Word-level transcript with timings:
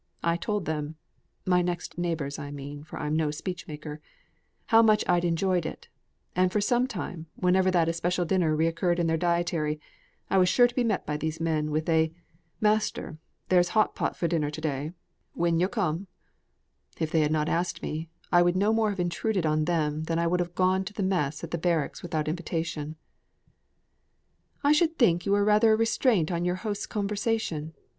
I 0.23 0.35
told 0.35 0.65
them 0.65 0.95
(my 1.45 1.61
next 1.61 1.95
neighbours 1.99 2.39
I 2.39 2.49
mean, 2.49 2.83
for 2.83 2.97
I'm 2.97 3.15
no 3.15 3.29
speech 3.29 3.67
maker) 3.67 4.01
how 4.65 4.81
much 4.81 5.05
I 5.07 5.19
enjoyed 5.19 5.63
it; 5.63 5.89
and 6.35 6.51
for 6.51 6.59
some 6.59 6.87
time, 6.87 7.27
whenever 7.35 7.69
that 7.69 7.87
especial 7.87 8.25
dinner 8.25 8.55
recurred 8.55 8.97
in 8.97 9.05
their 9.05 9.15
dietary, 9.15 9.79
I 10.27 10.39
was 10.39 10.49
sure 10.49 10.65
to 10.65 10.73
be 10.73 10.83
met 10.83 11.05
by 11.05 11.17
these 11.17 11.39
men, 11.39 11.69
with 11.69 11.87
a 11.87 12.11
'Master, 12.59 13.19
there's 13.49 13.69
hot 13.77 13.93
pot 13.93 14.15
for 14.17 14.27
dinner 14.27 14.49
to 14.49 14.59
day, 14.59 14.93
win 15.35 15.59
yo' 15.59 15.67
come 15.67 15.95
in?' 15.95 16.07
If 16.99 17.11
they 17.11 17.19
had 17.19 17.31
not 17.31 17.47
asked 17.47 17.83
me, 17.83 18.09
I 18.31 18.41
would 18.41 18.55
no 18.55 18.73
more 18.73 18.89
have 18.89 18.99
intruded 18.99 19.45
on 19.45 19.65
them 19.65 20.05
than 20.05 20.17
I'd 20.17 20.39
have 20.39 20.55
gone 20.55 20.83
to 20.85 20.93
the 20.93 21.03
mess 21.03 21.43
at 21.43 21.51
the 21.51 21.59
barracks 21.59 22.01
without 22.01 22.27
invitation." 22.27 22.95
"I 24.63 24.71
should 24.71 24.97
think 24.97 25.27
you 25.27 25.33
were 25.33 25.45
rather 25.45 25.71
a 25.73 25.77
restraint 25.77 26.31
on 26.31 26.43
your 26.43 26.55
hosts' 26.55 26.87
conversation. 26.87 27.75